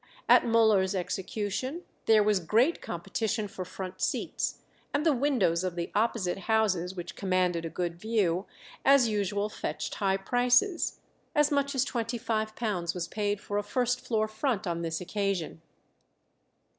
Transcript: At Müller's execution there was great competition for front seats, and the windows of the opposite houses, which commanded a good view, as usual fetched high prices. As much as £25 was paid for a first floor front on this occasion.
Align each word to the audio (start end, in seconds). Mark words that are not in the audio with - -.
At 0.27 0.41
Müller's 0.45 0.95
execution 0.95 1.83
there 2.07 2.23
was 2.23 2.39
great 2.39 2.81
competition 2.81 3.47
for 3.47 3.63
front 3.63 4.01
seats, 4.01 4.63
and 4.95 5.05
the 5.05 5.13
windows 5.13 5.63
of 5.63 5.75
the 5.75 5.91
opposite 5.93 6.39
houses, 6.49 6.95
which 6.95 7.15
commanded 7.15 7.65
a 7.65 7.69
good 7.69 7.97
view, 7.99 8.47
as 8.83 9.07
usual 9.07 9.47
fetched 9.47 9.93
high 9.93 10.17
prices. 10.17 11.01
As 11.35 11.51
much 11.51 11.75
as 11.75 11.85
£25 11.85 12.95
was 12.95 13.07
paid 13.09 13.39
for 13.39 13.59
a 13.59 13.63
first 13.63 14.01
floor 14.03 14.27
front 14.27 14.65
on 14.65 14.81
this 14.81 15.01
occasion. 15.01 15.61